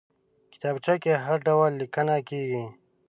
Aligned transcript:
کتابچه 0.53 0.93
کې 1.03 1.13
هر 1.25 1.37
ډول 1.47 1.71
لیکنه 1.81 2.15
کېږي 2.29 2.63